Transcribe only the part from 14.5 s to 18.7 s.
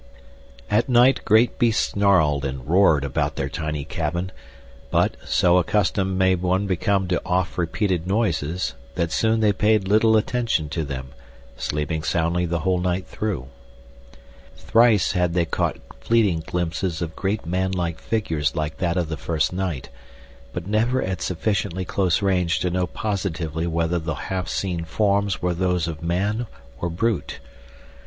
Thrice had they caught fleeting glimpses of great man like figures